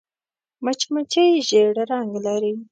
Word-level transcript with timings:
مچمچۍ 0.63 1.27
ژیړ 1.47 1.75
رنګ 1.91 2.11
لري 2.25 2.53